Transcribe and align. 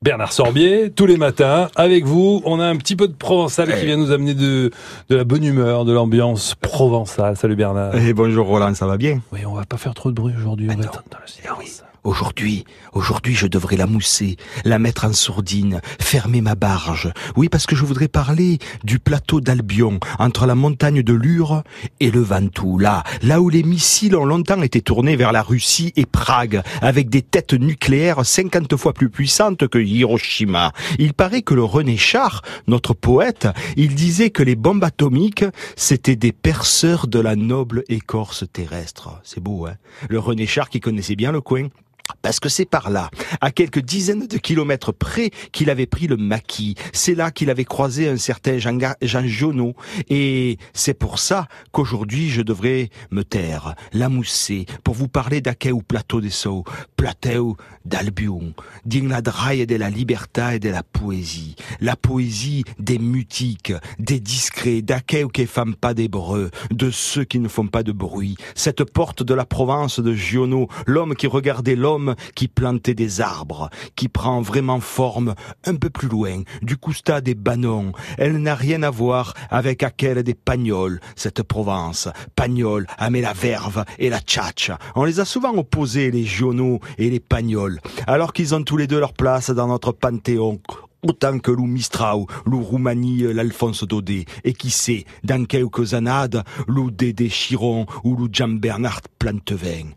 Bernard 0.00 0.32
Sorbier, 0.32 0.92
tous 0.92 1.06
les 1.06 1.16
matins, 1.16 1.70
avec 1.74 2.04
vous. 2.04 2.40
On 2.44 2.60
a 2.60 2.64
un 2.64 2.76
petit 2.76 2.94
peu 2.94 3.08
de 3.08 3.12
provençal 3.14 3.74
qui 3.76 3.84
vient 3.84 3.96
nous 3.96 4.12
amener 4.12 4.32
de, 4.32 4.70
de 5.08 5.16
la 5.16 5.24
bonne 5.24 5.42
humeur, 5.42 5.84
de 5.84 5.92
l'ambiance 5.92 6.54
provençale. 6.54 7.36
Salut 7.36 7.56
Bernard. 7.56 7.96
Et 7.96 8.14
bonjour 8.14 8.46
Roland, 8.46 8.72
ça 8.74 8.86
va 8.86 8.96
bien? 8.96 9.20
Oui, 9.32 9.40
on 9.44 9.54
va 9.54 9.64
pas 9.64 9.76
faire 9.76 9.94
trop 9.94 10.10
de 10.10 10.14
bruit 10.14 10.34
aujourd'hui. 10.38 10.68
On 10.70 10.76
va 10.76 10.84
être 10.84 11.02
dans 11.10 11.18
le 11.18 11.24
Eh 11.26 11.42
silence. 11.42 11.82
Aujourd'hui, 12.08 12.64
aujourd'hui, 12.94 13.34
je 13.34 13.46
devrais 13.46 13.76
la 13.76 13.86
mousser, 13.86 14.38
la 14.64 14.78
mettre 14.78 15.04
en 15.04 15.12
sourdine, 15.12 15.82
fermer 16.00 16.40
ma 16.40 16.54
barge. 16.54 17.12
Oui, 17.36 17.50
parce 17.50 17.66
que 17.66 17.76
je 17.76 17.84
voudrais 17.84 18.08
parler 18.08 18.60
du 18.82 18.98
plateau 18.98 19.42
d'Albion, 19.42 20.00
entre 20.18 20.46
la 20.46 20.54
montagne 20.54 21.02
de 21.02 21.12
Lure 21.12 21.64
et 22.00 22.10
le 22.10 22.20
Ventoux, 22.20 22.78
là, 22.78 23.02
là 23.20 23.42
où 23.42 23.50
les 23.50 23.62
missiles 23.62 24.16
ont 24.16 24.24
longtemps 24.24 24.62
été 24.62 24.80
tournés 24.80 25.16
vers 25.16 25.32
la 25.32 25.42
Russie 25.42 25.92
et 25.96 26.06
Prague, 26.06 26.62
avec 26.80 27.10
des 27.10 27.20
têtes 27.20 27.52
nucléaires 27.52 28.24
50 28.24 28.74
fois 28.76 28.94
plus 28.94 29.10
puissantes 29.10 29.68
que 29.68 29.78
Hiroshima. 29.78 30.72
Il 30.98 31.12
paraît 31.12 31.42
que 31.42 31.52
le 31.52 31.64
René 31.64 31.98
Char, 31.98 32.40
notre 32.68 32.94
poète, 32.94 33.48
il 33.76 33.94
disait 33.94 34.30
que 34.30 34.42
les 34.42 34.56
bombes 34.56 34.84
atomiques, 34.84 35.44
c'était 35.76 36.16
des 36.16 36.32
perceurs 36.32 37.06
de 37.06 37.20
la 37.20 37.36
noble 37.36 37.84
écorce 37.90 38.44
terrestre. 38.50 39.20
C'est 39.24 39.42
beau, 39.42 39.66
hein? 39.66 39.74
Le 40.08 40.18
René 40.18 40.46
Char 40.46 40.70
qui 40.70 40.80
connaissait 40.80 41.14
bien 41.14 41.32
le 41.32 41.42
coin. 41.42 41.68
Parce 42.22 42.40
que 42.40 42.48
c'est 42.48 42.64
par 42.64 42.90
là, 42.90 43.10
à 43.40 43.50
quelques 43.50 43.80
dizaines 43.80 44.26
de 44.26 44.38
kilomètres 44.38 44.92
près, 44.92 45.30
qu'il 45.52 45.70
avait 45.70 45.86
pris 45.86 46.06
le 46.06 46.16
maquis. 46.16 46.74
C'est 46.92 47.14
là 47.14 47.30
qu'il 47.30 47.50
avait 47.50 47.64
croisé 47.64 48.08
un 48.08 48.16
certain 48.16 48.58
Jean, 48.58 48.78
Jean 49.02 49.26
Giono. 49.26 49.74
Et 50.08 50.58
c'est 50.72 50.94
pour 50.94 51.18
ça 51.18 51.46
qu'aujourd'hui 51.72 52.28
je 52.28 52.42
devrais 52.42 52.90
me 53.10 53.22
taire, 53.24 53.74
la 53.92 54.08
mousser, 54.08 54.66
pour 54.84 54.94
vous 54.94 55.08
parler 55.08 55.40
d'aquel 55.40 55.74
plateau 55.86 56.20
des 56.20 56.30
Sceaux, 56.30 56.64
plateau 56.96 57.56
d'Albion, 57.84 58.52
din 58.84 59.08
la 59.08 59.22
draille 59.22 59.66
de 59.66 59.76
la 59.76 59.90
liberté 59.90 60.54
et 60.54 60.58
de 60.58 60.68
la 60.68 60.82
poésie. 60.82 61.56
La 61.80 61.96
poésie 61.96 62.64
des 62.78 62.98
mutiques, 62.98 63.72
des 63.98 64.20
discrets, 64.20 64.82
d'aquel 64.82 65.28
qui 65.28 65.46
font 65.46 65.72
pas 65.72 65.94
d'hébreu, 65.94 66.50
de 66.70 66.90
ceux 66.90 67.24
qui 67.24 67.38
ne 67.38 67.48
font 67.48 67.66
pas 67.66 67.82
de 67.82 67.92
bruit. 67.92 68.36
Cette 68.54 68.84
porte 68.84 69.22
de 69.22 69.34
la 69.34 69.44
Provence 69.44 70.00
de 70.00 70.12
Giono, 70.12 70.68
l'homme 70.86 71.14
qui 71.14 71.26
regardait 71.26 71.76
l'homme 71.76 72.07
qui 72.34 72.48
plantait 72.48 72.94
des 72.94 73.20
arbres, 73.20 73.70
qui 73.96 74.08
prend 74.08 74.40
vraiment 74.40 74.80
forme 74.80 75.34
un 75.64 75.76
peu 75.76 75.90
plus 75.90 76.08
loin, 76.08 76.42
du 76.62 76.76
Cousta 76.76 77.20
des 77.20 77.34
Banons. 77.34 77.92
Elle 78.16 78.38
n'a 78.38 78.54
rien 78.54 78.82
à 78.82 78.90
voir 78.90 79.34
avec 79.50 79.82
aquelle 79.82 80.22
des 80.22 80.34
Pagnols, 80.34 81.00
cette 81.16 81.42
Provence. 81.42 82.08
Pagnol, 82.36 82.86
mais 83.10 83.20
la 83.20 83.32
verve 83.32 83.84
et 83.98 84.10
la 84.10 84.20
tchatch. 84.20 84.70
On 84.94 85.04
les 85.04 85.20
a 85.20 85.24
souvent 85.24 85.56
opposés, 85.56 86.10
les 86.10 86.24
Giono 86.24 86.80
et 86.98 87.10
les 87.10 87.20
Pagnols, 87.20 87.80
alors 88.06 88.32
qu'ils 88.32 88.54
ont 88.54 88.62
tous 88.62 88.76
les 88.76 88.86
deux 88.86 89.00
leur 89.00 89.12
place 89.12 89.50
dans 89.50 89.68
notre 89.68 89.92
panthéon. 89.92 90.60
Autant 91.06 91.38
que 91.38 91.52
Lou 91.52 91.66
Mistrau, 91.66 92.26
Lou 92.44 92.60
Roumanie, 92.60 93.22
l'Alphonse 93.32 93.84
Daudet, 93.84 94.24
et 94.42 94.52
qui 94.52 94.70
sait, 94.70 95.04
dans 95.22 95.44
quelques 95.44 95.94
anades, 95.94 96.42
Lou 96.66 96.90
Dédé 96.90 97.28
Chiron 97.28 97.86
ou 98.02 98.16
Lou 98.16 98.28
Jean-Bernard 98.32 99.02
Plantevin. 99.18 99.90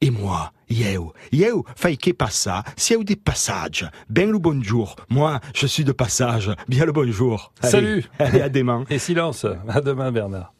Et 0.00 0.10
moi, 0.10 0.52
yeu, 0.70 1.00
yeu, 1.32 1.62
faïke 1.74 2.12
pas 2.16 2.30
ça, 2.30 2.62
si 2.76 2.94
eu 2.94 3.04
des 3.04 3.16
passages, 3.16 3.90
ben 4.08 4.30
le 4.30 4.38
bonjour. 4.38 4.94
Moi, 5.08 5.40
je 5.54 5.66
suis 5.66 5.84
de 5.84 5.90
passage, 5.92 6.52
bien 6.68 6.84
le 6.84 6.92
bonjour. 6.92 7.52
Allez, 7.62 7.70
Salut. 7.72 8.04
Allez, 8.20 8.40
à 8.40 8.48
demain. 8.48 8.84
Et 8.90 8.98
silence. 8.98 9.44
À 9.68 9.80
demain 9.80 10.12
Bernard. 10.12 10.52